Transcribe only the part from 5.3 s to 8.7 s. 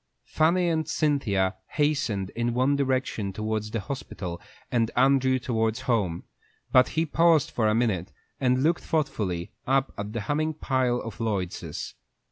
towards home; but he paused for a minute, and